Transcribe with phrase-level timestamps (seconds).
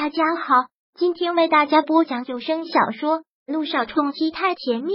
[0.00, 0.54] 大家好，
[0.94, 4.92] 今天为大家播讲有声小说《路上冲击太甜蜜》。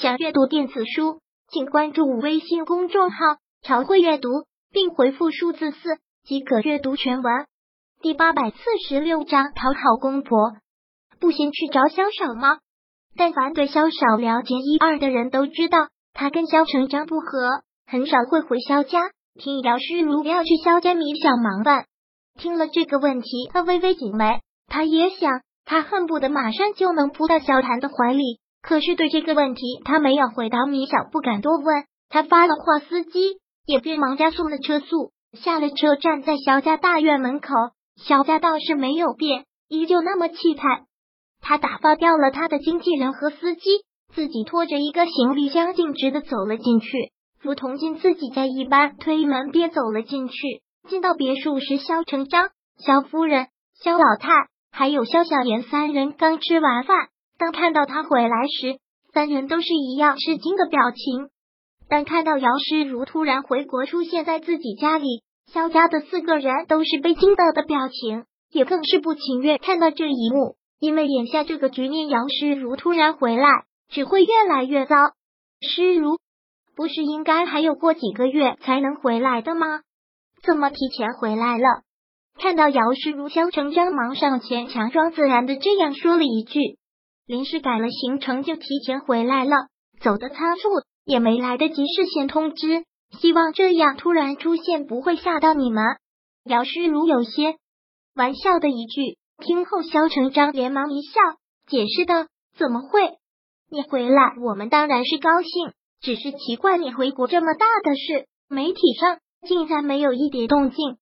[0.00, 3.18] 想阅读电子书，请关注微信公众号
[3.60, 4.30] “朝会阅读”，
[4.72, 7.44] 并回复数字四即可阅读全文。
[8.00, 8.56] 第八百四
[8.88, 10.54] 十六章讨好公婆，
[11.20, 12.56] 不先去找萧少吗？
[13.14, 19.10] 但凡对萧少了解一二的人都知道，他跟萧成章不和，很少会回萧家。
[19.38, 21.84] 听姚诗如要去萧家，米小忙问。
[22.38, 24.40] 听了这个问题，他微微紧眉。
[24.66, 28.40] 他也想，他恨不得马上就能扑到小谭的怀里。
[28.62, 30.66] 可是对这个问题，他没有回答。
[30.66, 35.12] 米小不敢多问，他发了话，司机也便忙加速了车速。
[35.32, 37.48] 下了车，站在萧家大院门口。
[37.96, 40.84] 萧家倒是没有变，依旧那么气派。
[41.40, 43.62] 他打发掉了他的经纪人和司机，
[44.14, 47.12] 自己拖着一个行李箱径直的走了进去。
[47.40, 50.34] 如同进自己家一般，推门便走了进去。
[50.88, 53.46] 进到别墅时，萧成章、萧夫人、
[53.80, 54.30] 萧老太
[54.76, 57.08] 还有萧小言三人刚吃完饭。
[57.38, 58.78] 当看到他回来时，
[59.14, 61.30] 三人都是一样吃惊的表情。
[61.88, 70.56] 但看到姚诗如突然回国出现在自己家里，萧家的四个人都是被惊到的表情，也更是不情愿看到这一幕。
[70.78, 73.48] 因为眼下这个局面，姚诗如突然回来，
[73.88, 74.94] 只会越来越糟。
[75.62, 76.18] 诗如
[76.76, 79.80] 不是应该还有过几个月才能回来的吗？
[80.42, 81.85] 怎么提前回来了？
[82.38, 86.60] 看到姚诗如，肖成章忙上前，强装自然的这样说了一句
[87.26, 89.56] ：“临时改了行程，就提前回来了，
[90.00, 90.68] 走的仓促，
[91.04, 92.84] 也没来得及事先通知。
[93.18, 95.84] 希望这样突然出现不会吓到你们。”
[96.44, 97.56] 姚诗如有些
[98.14, 101.20] 玩笑的一句，听后萧成章连忙一笑，
[101.66, 102.26] 解释道
[102.58, 103.00] ：“怎么会？
[103.70, 110.96] 你回来，我们当然是高兴，只是奇怪你回国这么大的事，媒体上。”竟然没有一点动静，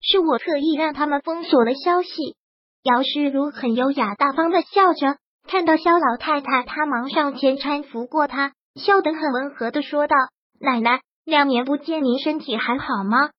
[0.00, 2.36] 是我特意让他们封锁了消息。
[2.82, 10.16] 姚诗如很优雅大方的笑着，看到肖老太太，她忙上前搀扶过她，笑得很温和的说道
[10.58, 13.30] ：“奶奶，两年不见，您身体还好吗？”“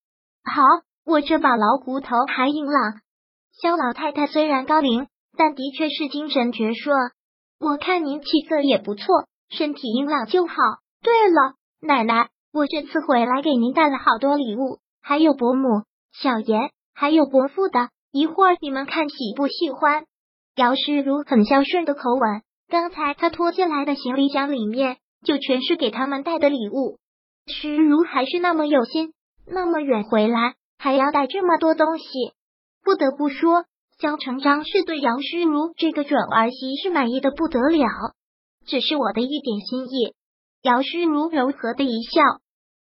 [0.45, 0.63] 好，
[1.05, 3.01] 我这把老骨头还硬朗。”
[3.61, 5.07] 肖老太太虽然高龄，
[5.37, 7.11] 但的确是精神矍铄。
[7.59, 10.53] 我看您气色也不错，身体硬朗就好。
[11.01, 12.29] 对了，奶奶。
[12.53, 15.83] 我这次回来给您带了好多礼物，还有伯母、
[16.13, 20.05] 小妍，还有伯父的，一会儿你们看喜不喜欢？
[20.55, 26.97] 姚诗如很孝顺的口吻，刚才他拖进来的行李箱里面就全是给他们带的礼物。
[27.47, 29.13] 诗如还是那么有心，
[29.45, 32.05] 那么远回来还要带这么多东西，
[32.83, 33.65] 不得不说，
[33.99, 37.87] 萧成章是对姚诗如这个准儿媳是满意的不得了。
[38.67, 40.13] 只是我的一点心意。
[40.61, 42.21] 姚诗如柔和的一笑，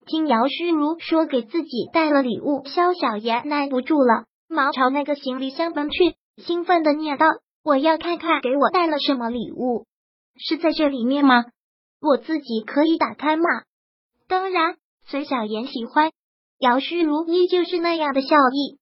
[0.05, 7.25] 听姚诗如说给自己带了礼物，萧小言耐不住了，忙朝那个行李箱奔去，兴奋的念道
[7.63, 9.85] ：“我要看看给我带了什么礼物，
[10.37, 11.45] 是在这里面吗？
[12.01, 13.43] 我自己可以打开吗？”
[14.27, 14.75] 当然，
[15.05, 16.11] 随小言喜欢。
[16.59, 18.79] 姚诗如依旧是那样的笑意。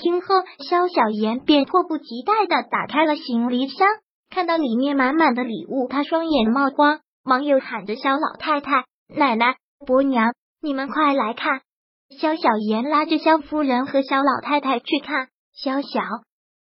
[0.00, 0.26] 听后，
[0.68, 3.88] 萧小言便迫不及待的打开了行李箱，
[4.30, 7.00] 看到里面满满的礼物，他双眼冒光。
[7.22, 9.56] 忙又喊着肖老太太、奶奶、
[9.86, 11.62] 伯娘，你们快来看！
[12.20, 15.28] 肖小妍拉着肖夫人和肖老太太去看。
[15.54, 16.00] 肖小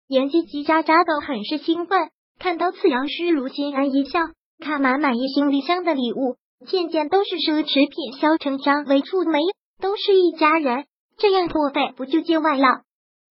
[0.08, 2.10] 妍叽叽喳喳的，很是兴奋。
[2.40, 4.18] 看到次杨诗如欣然一笑，
[4.58, 6.36] 看满满一行李箱的礼物，
[6.66, 8.20] 件件都是奢侈品。
[8.20, 9.38] 肖成章微蹙眉，
[9.80, 10.86] 都是一家人，
[11.16, 12.82] 这样破费不就见外了？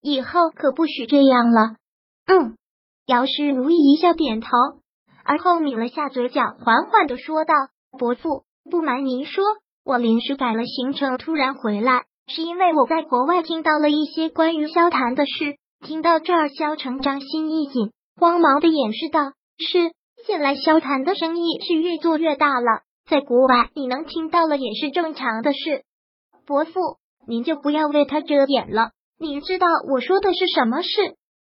[0.01, 1.75] 以后可不许这样了。
[2.27, 2.55] 嗯，
[3.07, 4.47] 姚氏如意一笑点头。
[5.25, 7.53] 而后抿了下嘴角，缓缓的说道
[7.97, 9.43] ：“伯父，不瞒您说，
[9.85, 19.91] 我临时改了行程，突然回来，是因为我在国外听到了一些关于萧谈的事。”听到这儿，萧成章心一紧，慌忙的掩饰道：“是，
[20.25, 25.83] 近来萧谈的生意是越做越大了，在国外你能听到了也是正常的事。
[26.47, 26.71] 伯父，
[27.27, 30.89] 您就不要为他遮掩了，您知道我说的是什么事？”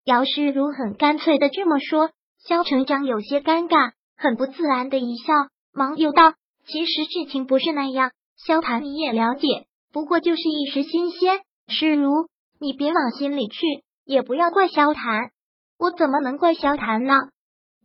[0.04, 2.10] 姚诗如很干脆的这么说。
[2.48, 5.34] 萧成章有些尴尬，很不自然的一笑，
[5.74, 6.34] 忙又道
[6.68, 11.42] ：“其实事情不是那样，萧谈你也了解，不过就是一时新鲜。
[11.68, 12.28] 诗如，
[12.60, 13.58] 你别往心里去，
[14.06, 15.32] 也不要怪萧谈。
[15.78, 17.14] 我怎么能怪萧谈呢？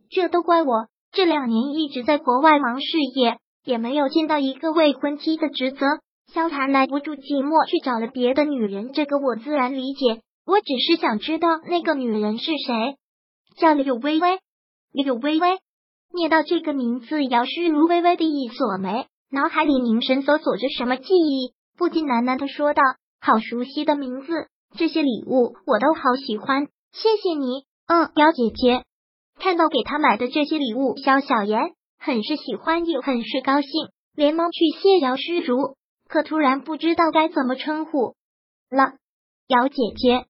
[0.09, 5.85] 这都怪我这两年一直在国外忙事业，也没有尽到一个未婚妻的职责。
[6.33, 10.21] 萧谈耐不住寂寞，去找了别的女人，这个我自然理解。
[10.45, 12.97] 我只是想知道那个女人是谁，
[13.57, 14.39] 叫柳微微。”
[14.93, 15.59] 柳微微
[16.13, 22.81] 念到这个名字，姚诗如微微的一锁眉，脑海里凝神搜索着什么记忆，不禁喃喃的说道
[23.21, 24.47] ：“好熟悉的名字，
[24.77, 28.83] 这些礼物我都好喜欢，谢谢你嗯，姚姐姐。
[29.39, 31.61] 看到给他买的这些礼物，肖小妍
[31.97, 33.69] 很是喜欢，也很是高兴，
[34.15, 35.75] 连忙去谢姚诗如，
[36.07, 38.15] 可突然不知道该怎么称呼
[38.69, 38.93] 了。
[39.47, 40.25] 姚姐姐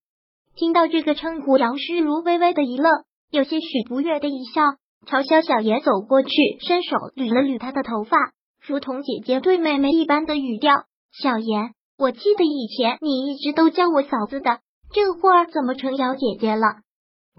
[0.54, 4.62] 听到这个称呼，姚诗如微微的一愣，有些许不悦的一笑，
[5.04, 6.28] 朝肖小妍走过去，
[6.60, 8.16] 伸手捋了捋她的头发，
[8.64, 10.72] 如同姐姐对妹妹一般的语调
[11.12, 14.60] ：“小妍，我记得以前你一直都叫我嫂子的，
[14.92, 16.66] 这会儿怎么成姚姐姐了？”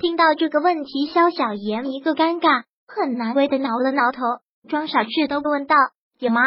[0.01, 4.21] 听到这个问题，肖小妍一个尴尬，很难为的挠了挠头，
[4.67, 5.75] 装傻似的问道
[6.19, 6.41] ：“有吗？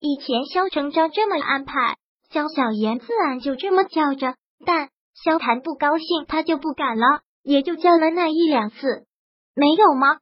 [0.00, 1.96] 以前肖成章这么安排，
[2.30, 4.34] 肖小妍自然就这么叫着。
[4.66, 8.76] 但肖谈不高兴，他就不敢了，也就叫了那一两次。
[9.54, 10.18] 没有吗？”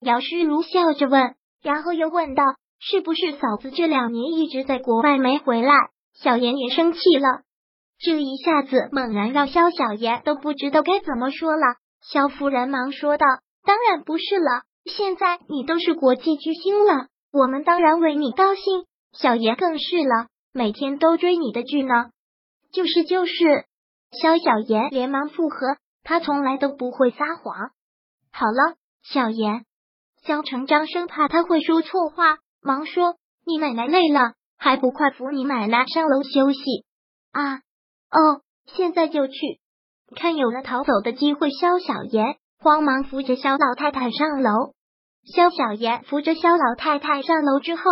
[0.00, 2.42] 姚诗如笑着问，然后又问道
[2.80, 5.74] ：“是不是嫂子这两年一直在国外没回来？”
[6.16, 7.42] 小妍也生气了，
[7.98, 11.76] 这一下子猛然让肖小妍都不知道该怎么说了。
[12.00, 13.26] 萧夫人忙说道
[13.64, 18.84] ：“当然不是了，现在你都是国际巨星了，我们当然为你高兴。
[19.12, 22.10] 小爷更是了，每天都追你的剧呢。
[22.72, 23.66] ”“就是就是。”
[24.12, 27.70] 萧小言连忙附和，他从来都不会撒谎。
[28.32, 29.64] 好了，小言。
[30.26, 33.14] 萧成章生怕他会说错话，忙说
[33.46, 36.60] ：“你奶奶累了，还不快扶你奶奶上楼休息
[37.32, 37.56] ？”“啊，
[38.10, 39.34] 哦，现在就去。”
[40.14, 44.74] 看有了逃走的机会，肖小妍慌忙扶着肖老太太上楼。
[45.24, 47.82] 肖小妍扶着肖老太太上楼之后，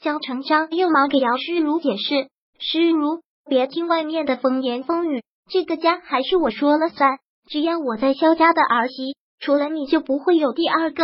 [0.00, 2.28] 肖成章又忙给姚诗如解释
[2.60, 7.18] ：“诗如，别听外面的风言风语，这个家还是我说了算。
[7.48, 11.02] 只要我在肖家的儿媳，除了你就不会有第二个。”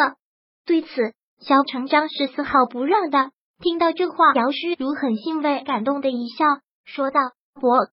[0.68, 0.88] 对此，
[1.40, 3.30] 肖成章是丝毫不让的。
[3.58, 6.44] 听到这话，姚诗如很欣慰，感动的一笑，
[6.84, 7.20] 说道
[7.58, 7.86] ：“伯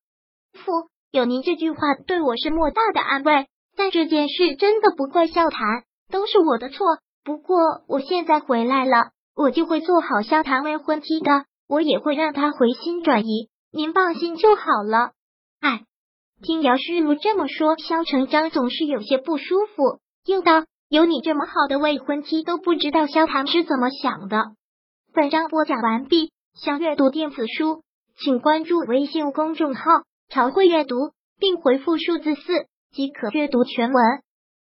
[0.51, 6.85] 父。”有您这句话对我是莫大的安慰，但这件事真的不怪萧谈，都是我的错。
[7.23, 7.57] 不过
[7.87, 15.13] 我现在回来了，我就会做好萧谈未婚妻的，我也会让他回心转意，您放心就好了。
[15.61, 15.85] 哎，
[16.41, 24.43] 听姚诗如这么说，萧成章总是有些不舒服，又道：“有你这么好的未婚妻，都不知道萧唐是怎么想的。”
[25.13, 27.83] 本章播讲完毕，想阅读电子书，
[28.17, 29.81] 请关注微信公众号。
[30.27, 32.41] 朝会阅读，并回复数字四
[32.91, 34.03] 即可阅读全文。